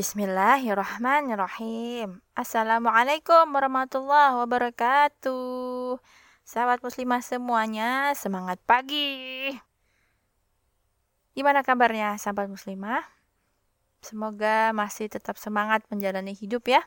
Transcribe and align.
Bismillahirrahmanirrahim. 0.00 2.24
Assalamualaikum 2.32 3.52
warahmatullahi 3.52 4.32
wabarakatuh. 4.32 6.00
Sahabat 6.40 6.80
muslimah 6.80 7.20
semuanya, 7.20 8.16
semangat 8.16 8.56
pagi. 8.64 9.52
Gimana 11.36 11.60
kabarnya 11.60 12.16
sahabat 12.16 12.48
muslimah? 12.48 13.04
Semoga 14.00 14.72
masih 14.72 15.12
tetap 15.12 15.36
semangat 15.36 15.84
menjalani 15.92 16.32
hidup 16.32 16.64
ya. 16.64 16.80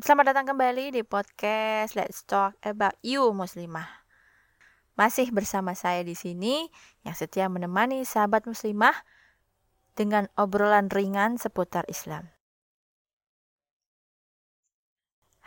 Selamat 0.00 0.32
datang 0.32 0.56
kembali 0.56 0.96
di 0.96 1.04
podcast 1.04 1.92
Let's 1.92 2.24
Talk 2.24 2.56
About 2.64 2.96
You 3.04 3.36
Muslimah. 3.36 4.08
Masih 4.96 5.28
bersama 5.28 5.76
saya 5.76 6.00
di 6.00 6.16
sini 6.16 6.72
yang 7.04 7.12
setia 7.12 7.52
menemani 7.52 8.08
sahabat 8.08 8.48
muslimah 8.48 8.96
dengan 9.96 10.28
obrolan 10.36 10.92
ringan 10.92 11.40
seputar 11.40 11.88
Islam. 11.88 12.28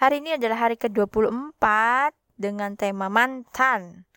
Hari 0.01 0.25
ini 0.25 0.35
adalah 0.35 0.67
hari 0.67 0.75
ke-24 0.81 1.63
dengan 2.39 2.73
tema 2.73 3.07
mantan. 3.07 4.09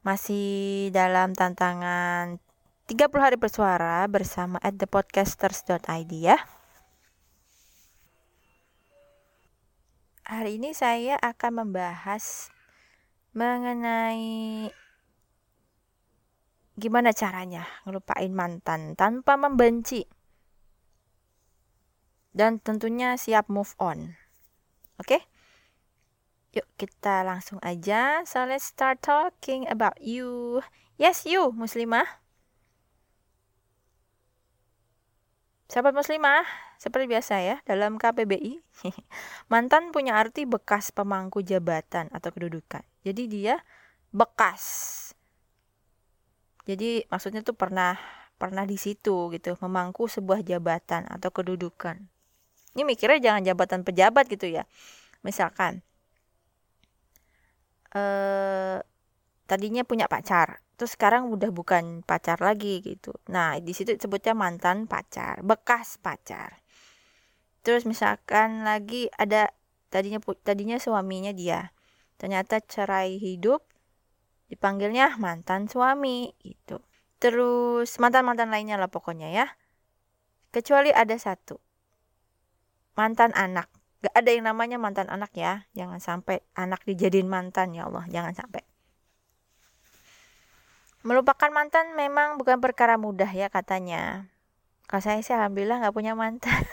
Masih 0.00 0.88
dalam 0.90 1.36
tantangan 1.36 2.40
30 2.90 3.06
hari 3.22 3.36
bersuara 3.38 4.02
bersama 4.10 4.58
at 4.64 4.74
thepodcasters.id 4.74 6.12
ya. 6.18 6.40
Hari 10.24 10.58
ini 10.58 10.74
saya 10.74 11.20
akan 11.20 11.68
membahas 11.68 12.48
mengenai 13.36 14.72
gimana 16.78 17.10
caranya 17.14 17.66
ngelupain 17.86 18.30
mantan 18.30 18.94
tanpa 18.94 19.34
membenci? 19.40 20.06
Dan 22.30 22.62
tentunya 22.62 23.18
siap 23.18 23.50
move 23.50 23.74
on. 23.82 24.14
Oke? 25.02 25.18
Okay? 25.18 25.22
yuk 26.50 26.66
kita 26.74 27.22
langsung 27.22 27.62
aja. 27.62 28.26
So 28.26 28.42
let's 28.46 28.66
start 28.66 29.02
talking 29.02 29.66
about 29.70 29.98
you. 30.02 30.60
Yes 30.98 31.24
you 31.26 31.54
muslimah. 31.54 32.06
Sahabat 35.70 35.94
muslimah, 35.94 36.42
seperti 36.82 37.06
biasa 37.06 37.46
ya, 37.46 37.56
dalam 37.62 37.94
KPBI, 37.94 38.58
mantan 39.54 39.94
punya 39.94 40.18
arti 40.18 40.42
bekas 40.42 40.90
pemangku 40.90 41.46
jabatan 41.46 42.10
atau 42.10 42.34
kedudukan. 42.34 42.82
Jadi 43.06 43.30
dia 43.30 43.62
bekas 44.10 44.98
jadi 46.70 47.04
maksudnya 47.10 47.42
tuh 47.42 47.58
pernah 47.58 47.98
pernah 48.40 48.64
di 48.64 48.80
situ 48.80 49.28
gitu, 49.34 49.58
memangku 49.60 50.08
sebuah 50.08 50.40
jabatan 50.46 51.04
atau 51.10 51.28
kedudukan. 51.28 52.08
Ini 52.72 52.82
mikirnya 52.86 53.20
jangan 53.20 53.42
jabatan 53.44 53.80
pejabat 53.84 54.30
gitu 54.30 54.46
ya. 54.48 54.64
Misalkan 55.26 55.82
eh 57.90 58.78
tadinya 59.50 59.82
punya 59.82 60.06
pacar, 60.06 60.62
terus 60.78 60.94
sekarang 60.94 61.26
udah 61.26 61.50
bukan 61.50 62.06
pacar 62.06 62.38
lagi 62.38 62.80
gitu. 62.86 63.10
Nah, 63.26 63.58
di 63.58 63.74
situ 63.74 63.98
sebutnya 63.98 64.32
mantan 64.32 64.86
pacar, 64.86 65.42
bekas 65.42 65.98
pacar. 65.98 66.62
Terus 67.66 67.84
misalkan 67.84 68.62
lagi 68.64 69.10
ada 69.18 69.50
tadinya 69.90 70.22
tadinya 70.46 70.78
suaminya 70.78 71.34
dia. 71.34 71.74
Ternyata 72.16 72.62
cerai 72.62 73.18
hidup 73.18 73.66
dipanggilnya 74.50 75.16
mantan 75.16 75.70
suami 75.70 76.34
gitu. 76.42 76.82
Terus 77.22 77.96
mantan-mantan 78.02 78.50
lainnya 78.50 78.76
lah 78.76 78.90
pokoknya 78.90 79.30
ya. 79.30 79.46
Kecuali 80.50 80.90
ada 80.90 81.14
satu. 81.14 81.62
Mantan 82.98 83.30
anak. 83.38 83.70
Gak 84.02 84.16
ada 84.16 84.30
yang 84.34 84.50
namanya 84.50 84.76
mantan 84.82 85.06
anak 85.06 85.30
ya. 85.38 85.70
Jangan 85.78 86.02
sampai 86.02 86.42
anak 86.58 86.82
dijadiin 86.82 87.30
mantan 87.30 87.72
ya 87.72 87.86
Allah. 87.86 88.04
Jangan 88.10 88.34
sampai. 88.34 88.66
Melupakan 91.06 91.48
mantan 91.54 91.94
memang 91.96 92.36
bukan 92.36 92.58
perkara 92.58 92.98
mudah 92.98 93.30
ya 93.30 93.48
katanya. 93.48 94.28
Kalau 94.90 95.00
saya 95.00 95.22
sih 95.22 95.32
alhamdulillah 95.32 95.86
gak 95.86 95.94
punya 95.94 96.18
mantan. 96.18 96.66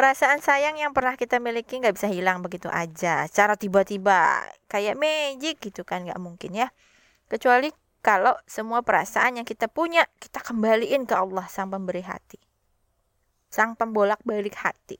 Perasaan 0.00 0.40
sayang 0.40 0.80
yang 0.80 0.96
pernah 0.96 1.12
kita 1.12 1.36
miliki 1.44 1.76
nggak 1.76 1.92
bisa 1.92 2.08
hilang 2.08 2.40
begitu 2.40 2.72
aja. 2.72 3.28
Cara 3.28 3.52
tiba-tiba 3.52 4.48
kayak 4.64 4.96
magic 4.96 5.60
gitu 5.60 5.84
kan 5.84 6.08
nggak 6.08 6.16
mungkin 6.16 6.56
ya. 6.56 6.72
Kecuali 7.28 7.68
kalau 8.00 8.32
semua 8.48 8.80
perasaan 8.80 9.36
yang 9.36 9.44
kita 9.44 9.68
punya 9.68 10.08
kita 10.16 10.40
kembaliin 10.40 11.04
ke 11.04 11.12
Allah 11.12 11.44
sang 11.52 11.68
pemberi 11.68 12.00
hati. 12.00 12.40
Sang 13.52 13.76
pembolak 13.76 14.24
balik 14.24 14.56
hati. 14.64 14.96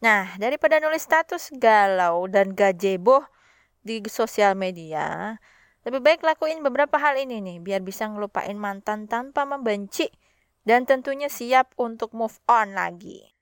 Nah, 0.00 0.40
daripada 0.40 0.80
nulis 0.80 1.04
status 1.04 1.52
galau 1.60 2.24
dan 2.32 2.56
gajebo 2.56 3.28
di 3.84 4.00
sosial 4.08 4.56
media, 4.56 5.36
lebih 5.84 6.00
baik 6.00 6.24
lakuin 6.24 6.64
beberapa 6.64 6.96
hal 6.96 7.20
ini 7.20 7.44
nih 7.44 7.60
biar 7.60 7.84
bisa 7.84 8.08
ngelupain 8.08 8.56
mantan 8.56 9.04
tanpa 9.04 9.44
membenci 9.44 10.08
dan 10.64 10.88
tentunya 10.88 11.28
siap 11.28 11.76
untuk 11.76 12.16
move 12.16 12.40
on 12.48 12.72
lagi. 12.72 13.36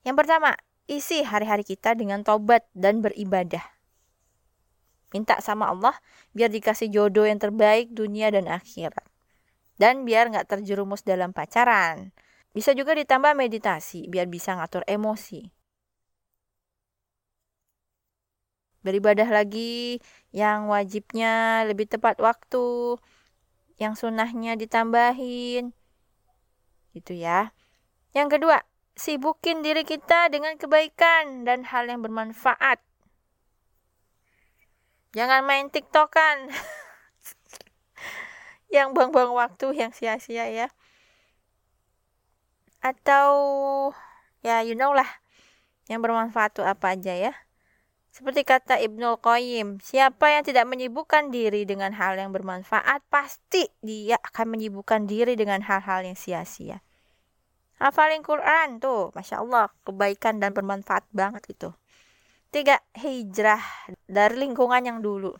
Yang 0.00 0.16
pertama, 0.24 0.56
isi 0.88 1.20
hari-hari 1.20 1.62
kita 1.62 1.92
dengan 1.92 2.24
tobat 2.24 2.64
dan 2.72 3.04
beribadah. 3.04 3.62
Minta 5.10 5.42
sama 5.42 5.68
Allah 5.68 5.98
biar 6.32 6.48
dikasih 6.48 6.88
jodoh 6.88 7.26
yang 7.26 7.42
terbaik 7.42 7.90
dunia 7.90 8.30
dan 8.30 8.46
akhirat. 8.46 9.04
Dan 9.76 10.06
biar 10.06 10.30
nggak 10.30 10.46
terjerumus 10.46 11.02
dalam 11.02 11.34
pacaran. 11.34 12.14
Bisa 12.50 12.74
juga 12.74 12.94
ditambah 12.94 13.34
meditasi 13.34 14.06
biar 14.06 14.30
bisa 14.30 14.54
ngatur 14.58 14.86
emosi. 14.86 15.50
Beribadah 18.80 19.28
lagi 19.28 20.00
yang 20.32 20.72
wajibnya 20.72 21.64
lebih 21.68 21.84
tepat 21.84 22.16
waktu, 22.16 22.96
yang 23.76 23.92
sunnahnya 23.92 24.56
ditambahin. 24.56 25.76
Gitu 26.96 27.12
ya. 27.12 27.52
Yang 28.16 28.40
kedua, 28.40 28.64
sibukin 28.98 29.62
diri 29.62 29.86
kita 29.86 30.32
dengan 30.32 30.56
kebaikan 30.56 31.46
dan 31.46 31.66
hal 31.66 31.86
yang 31.86 32.02
bermanfaat. 32.02 32.82
Jangan 35.14 35.42
main 35.42 35.70
tiktokan. 35.70 36.48
yang 38.74 38.94
buang-buang 38.94 39.34
waktu 39.34 39.74
yang 39.74 39.90
sia-sia 39.90 40.46
ya. 40.46 40.68
Atau 42.80 43.30
ya 44.40 44.64
you 44.64 44.78
know 44.78 44.94
lah 44.94 45.20
yang 45.90 46.00
bermanfaat 46.00 46.54
itu 46.54 46.62
apa 46.62 46.94
aja 46.94 47.14
ya. 47.18 47.34
Seperti 48.10 48.42
kata 48.42 48.82
Ibnul 48.82 49.22
Qayyim, 49.22 49.78
siapa 49.78 50.34
yang 50.34 50.42
tidak 50.42 50.66
menyibukkan 50.66 51.30
diri 51.30 51.62
dengan 51.62 51.94
hal 51.94 52.18
yang 52.18 52.34
bermanfaat, 52.34 53.06
pasti 53.06 53.70
dia 53.86 54.18
akan 54.18 54.58
menyibukkan 54.58 55.06
diri 55.06 55.38
dengan 55.38 55.62
hal-hal 55.62 56.02
yang 56.02 56.18
sia-sia. 56.18 56.82
Hafalin 57.80 58.20
Quran 58.20 58.76
tuh, 58.76 59.08
Masya 59.16 59.40
Allah, 59.40 59.72
kebaikan 59.88 60.36
dan 60.36 60.52
bermanfaat 60.52 61.08
banget 61.16 61.48
itu. 61.48 61.72
Tiga, 62.52 62.76
hijrah 62.92 63.62
dari 64.04 64.36
lingkungan 64.36 64.84
yang 64.84 64.98
dulu. 65.00 65.32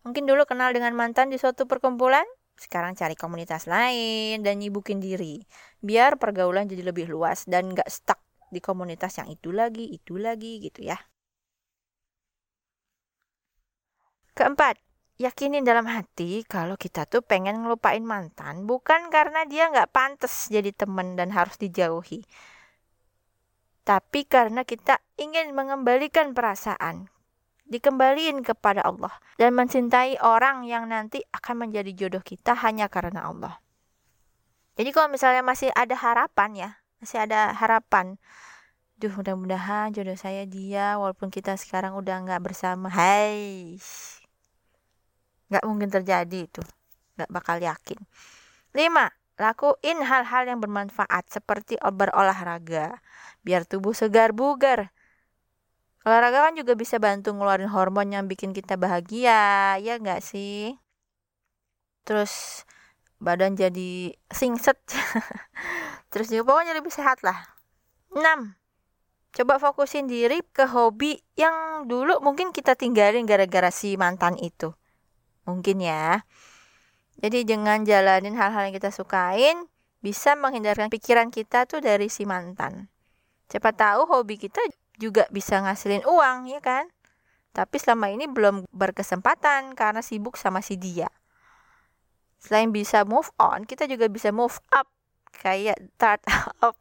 Mungkin 0.00 0.24
dulu 0.24 0.48
kenal 0.48 0.72
dengan 0.72 0.96
mantan 0.96 1.28
di 1.28 1.36
suatu 1.36 1.68
perkumpulan, 1.68 2.24
sekarang 2.56 2.96
cari 2.96 3.12
komunitas 3.20 3.68
lain 3.68 4.40
dan 4.40 4.64
nyibukin 4.64 4.96
diri. 4.96 5.44
Biar 5.84 6.16
pergaulan 6.16 6.64
jadi 6.72 6.88
lebih 6.88 7.12
luas 7.12 7.44
dan 7.44 7.76
gak 7.76 7.92
stuck 7.92 8.20
di 8.48 8.64
komunitas 8.64 9.20
yang 9.20 9.28
itu 9.28 9.52
lagi, 9.52 9.92
itu 9.92 10.16
lagi 10.16 10.56
gitu 10.64 10.88
ya. 10.88 10.96
Keempat, 14.32 14.80
yakinin 15.20 15.68
dalam 15.68 15.84
hati 15.84 16.48
kalau 16.48 16.80
kita 16.80 17.04
tuh 17.04 17.20
pengen 17.20 17.60
ngelupain 17.60 18.00
mantan 18.00 18.64
bukan 18.64 19.12
karena 19.12 19.44
dia 19.44 19.68
nggak 19.68 19.92
pantas 19.92 20.48
jadi 20.48 20.72
teman 20.72 21.12
dan 21.20 21.28
harus 21.36 21.60
dijauhi. 21.60 22.24
Tapi 23.84 24.24
karena 24.24 24.64
kita 24.64 25.04
ingin 25.20 25.52
mengembalikan 25.52 26.32
perasaan, 26.32 27.12
dikembaliin 27.68 28.40
kepada 28.40 28.80
Allah 28.80 29.12
dan 29.36 29.52
mencintai 29.52 30.16
orang 30.24 30.64
yang 30.64 30.88
nanti 30.88 31.20
akan 31.36 31.68
menjadi 31.68 31.92
jodoh 31.92 32.24
kita 32.24 32.56
hanya 32.64 32.88
karena 32.88 33.28
Allah. 33.28 33.60
Jadi 34.80 34.88
kalau 34.96 35.12
misalnya 35.12 35.44
masih 35.44 35.68
ada 35.76 35.92
harapan 36.00 36.50
ya, 36.56 36.70
masih 36.96 37.28
ada 37.28 37.52
harapan. 37.52 38.16
Duh 38.96 39.12
mudah-mudahan 39.12 39.92
jodoh 39.92 40.16
saya 40.16 40.44
dia 40.48 40.96
walaupun 40.96 41.28
kita 41.28 41.56
sekarang 41.60 41.92
udah 41.96 42.24
nggak 42.24 42.40
bersama. 42.40 42.88
Hai, 42.88 43.76
nggak 45.50 45.64
mungkin 45.66 45.90
terjadi 45.90 46.46
itu. 46.46 46.62
Nggak 47.18 47.30
bakal 47.30 47.56
yakin. 47.58 47.98
Lima 48.72 49.10
lakuin 49.40 50.04
hal-hal 50.04 50.52
yang 50.52 50.60
bermanfaat 50.60 51.32
seperti 51.32 51.80
berolahraga 51.80 53.00
biar 53.42 53.66
tubuh 53.66 53.92
segar 53.92 54.30
bugar. 54.36 54.94
Olahraga 56.06 56.48
kan 56.48 56.54
juga 56.56 56.72
bisa 56.78 56.96
bantu 56.96 57.36
ngeluarin 57.36 57.68
hormon 57.68 58.08
yang 58.08 58.24
bikin 58.24 58.56
kita 58.56 58.80
bahagia 58.80 59.76
ya 59.82 60.00
nggak 60.00 60.24
sih? 60.24 60.78
Terus 62.08 62.64
badan 63.20 63.52
jadi 63.58 64.16
singset. 64.32 64.80
Terus 66.12 66.32
juga 66.32 66.56
pokoknya 66.56 66.72
lebih 66.72 66.92
sehat 66.92 67.20
lah. 67.20 67.60
6 68.10 68.58
coba 69.30 69.62
fokusin 69.62 70.10
diri 70.10 70.42
ke 70.50 70.66
hobi 70.66 71.14
yang 71.38 71.86
dulu 71.86 72.18
mungkin 72.18 72.50
kita 72.50 72.74
tinggalin 72.74 73.22
gara-gara 73.22 73.70
si 73.70 73.94
mantan 73.94 74.34
itu 74.42 74.74
mungkin 75.50 75.82
ya. 75.82 76.22
Jadi 77.20 77.44
dengan 77.44 77.82
jalanin 77.82 78.38
hal-hal 78.38 78.70
yang 78.70 78.74
kita 78.78 78.94
sukain 78.94 79.66
bisa 80.00 80.32
menghindarkan 80.38 80.88
pikiran 80.88 81.28
kita 81.28 81.68
tuh 81.68 81.84
dari 81.84 82.08
si 82.08 82.24
mantan. 82.24 82.88
Siapa 83.52 83.76
tahu 83.76 84.08
hobi 84.08 84.40
kita 84.40 84.62
juga 84.96 85.28
bisa 85.28 85.60
ngasilin 85.60 86.06
uang 86.08 86.48
ya 86.48 86.62
kan? 86.64 86.88
Tapi 87.52 87.76
selama 87.76 88.08
ini 88.14 88.30
belum 88.30 88.64
berkesempatan 88.72 89.76
karena 89.76 90.00
sibuk 90.00 90.38
sama 90.38 90.64
si 90.64 90.80
dia. 90.80 91.10
Selain 92.40 92.72
bisa 92.72 93.04
move 93.04 93.28
on 93.36 93.68
kita 93.68 93.84
juga 93.84 94.08
bisa 94.08 94.32
move 94.32 94.56
up. 94.72 94.88
Kayak 95.34 95.76
start 95.98 96.24
up. 96.64 96.78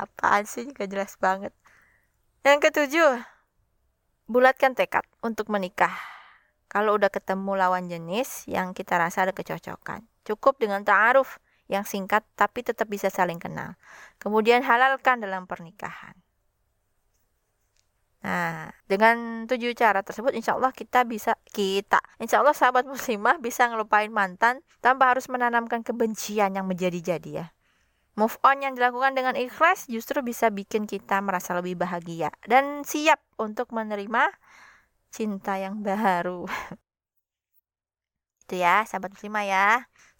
Apaan 0.00 0.48
sih? 0.48 0.64
Gak 0.72 0.88
jelas 0.88 1.20
banget. 1.20 1.52
Yang 2.46 2.70
ketujuh 2.70 3.20
bulatkan 4.30 4.72
tekad 4.72 5.04
untuk 5.20 5.52
menikah 5.52 6.15
kalau 6.76 7.00
udah 7.00 7.08
ketemu 7.08 7.56
lawan 7.56 7.88
jenis 7.88 8.44
yang 8.44 8.76
kita 8.76 9.00
rasa 9.00 9.24
ada 9.24 9.32
kecocokan. 9.32 10.04
Cukup 10.28 10.60
dengan 10.60 10.84
ta'aruf 10.84 11.40
yang 11.72 11.88
singkat 11.88 12.20
tapi 12.36 12.60
tetap 12.60 12.84
bisa 12.92 13.08
saling 13.08 13.40
kenal. 13.40 13.80
Kemudian 14.20 14.60
halalkan 14.60 15.24
dalam 15.24 15.48
pernikahan. 15.48 16.12
Nah, 18.20 18.68
dengan 18.84 19.48
tujuh 19.48 19.72
cara 19.72 20.04
tersebut 20.04 20.36
insya 20.36 20.52
Allah 20.52 20.68
kita 20.76 21.08
bisa, 21.08 21.32
kita, 21.48 21.96
insya 22.20 22.44
Allah 22.44 22.52
sahabat 22.52 22.84
muslimah 22.84 23.40
bisa 23.40 23.72
ngelupain 23.72 24.12
mantan 24.12 24.60
tanpa 24.84 25.16
harus 25.16 25.32
menanamkan 25.32 25.80
kebencian 25.80 26.60
yang 26.60 26.68
menjadi-jadi 26.68 27.30
ya. 27.32 27.46
Move 28.20 28.36
on 28.44 28.60
yang 28.60 28.76
dilakukan 28.76 29.16
dengan 29.16 29.32
ikhlas 29.32 29.88
justru 29.88 30.20
bisa 30.20 30.52
bikin 30.52 30.84
kita 30.84 31.24
merasa 31.24 31.56
lebih 31.56 31.80
bahagia 31.80 32.28
dan 32.44 32.84
siap 32.84 33.24
untuk 33.40 33.72
menerima 33.72 34.28
cinta 35.12 35.56
yang 35.56 35.80
baru. 35.82 36.46
Itu 38.46 38.62
ya, 38.62 38.86
sahabat 38.86 39.10
muslimah 39.14 39.42
ya. 39.42 39.68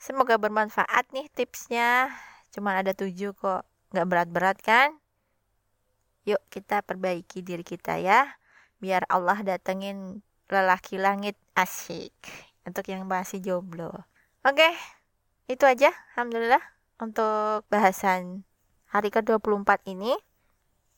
Semoga 0.02 0.34
bermanfaat 0.34 1.14
nih 1.14 1.30
tipsnya. 1.30 2.10
Cuma 2.50 2.74
ada 2.74 2.90
tujuh 2.90 3.36
kok, 3.38 3.62
nggak 3.94 4.06
berat-berat 4.10 4.58
kan? 4.60 4.98
Yuk 6.26 6.42
kita 6.50 6.82
perbaiki 6.82 7.46
diri 7.46 7.62
kita 7.62 8.02
ya. 8.02 8.34
Biar 8.82 9.06
Allah 9.06 9.38
datengin 9.46 10.26
lelaki 10.50 10.98
langit 10.98 11.38
asik. 11.54 12.12
Untuk 12.66 12.90
yang 12.90 13.06
masih 13.06 13.38
jomblo. 13.38 13.94
Oke, 14.42 14.74
itu 15.46 15.62
aja. 15.62 15.94
Alhamdulillah 16.18 16.62
untuk 16.98 17.62
bahasan 17.70 18.42
hari 18.90 19.14
ke-24 19.14 19.86
ini. 19.86 20.18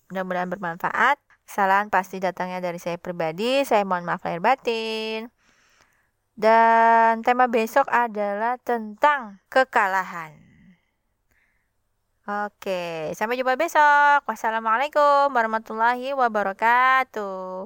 Mudah-mudahan 0.08 0.49
bermanfaat. 0.49 1.20
Kesalahan 1.48 1.88
pasti 1.88 2.20
datangnya 2.20 2.60
dari 2.60 2.76
saya 2.76 3.00
pribadi. 3.00 3.64
Saya 3.64 3.80
mohon 3.88 4.04
maaf 4.04 4.20
lahir 4.20 4.44
batin. 4.44 5.32
Dan 6.36 7.24
tema 7.24 7.48
besok 7.48 7.88
adalah 7.88 8.60
tentang 8.60 9.40
kekalahan. 9.48 10.36
Oke, 12.28 13.10
sampai 13.16 13.40
jumpa 13.40 13.56
besok. 13.56 14.28
Wassalamualaikum 14.28 15.32
warahmatullahi 15.32 16.12
wabarakatuh. 16.12 17.64